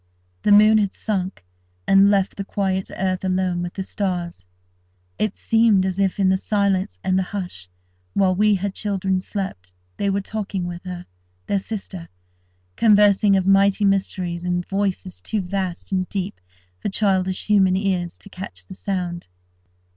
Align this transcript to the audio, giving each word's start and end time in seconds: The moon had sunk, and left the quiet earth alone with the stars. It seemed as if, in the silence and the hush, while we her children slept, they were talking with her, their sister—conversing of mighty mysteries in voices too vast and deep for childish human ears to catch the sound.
The 0.41 0.51
moon 0.51 0.79
had 0.79 0.95
sunk, 0.95 1.45
and 1.85 2.09
left 2.09 2.35
the 2.35 2.43
quiet 2.43 2.89
earth 2.97 3.23
alone 3.23 3.61
with 3.61 3.75
the 3.75 3.83
stars. 3.83 4.47
It 5.19 5.35
seemed 5.35 5.85
as 5.85 5.99
if, 5.99 6.19
in 6.19 6.29
the 6.29 6.39
silence 6.39 6.97
and 7.03 7.19
the 7.19 7.29
hush, 7.37 7.69
while 8.13 8.33
we 8.33 8.55
her 8.55 8.71
children 8.71 9.21
slept, 9.21 9.75
they 9.97 10.09
were 10.09 10.19
talking 10.21 10.65
with 10.65 10.85
her, 10.85 11.05
their 11.45 11.59
sister—conversing 11.59 13.37
of 13.37 13.45
mighty 13.45 13.85
mysteries 13.85 14.43
in 14.43 14.63
voices 14.63 15.21
too 15.21 15.39
vast 15.39 15.91
and 15.91 16.09
deep 16.09 16.41
for 16.79 16.89
childish 16.89 17.45
human 17.45 17.75
ears 17.75 18.17
to 18.17 18.29
catch 18.31 18.65
the 18.65 18.73
sound. 18.73 19.27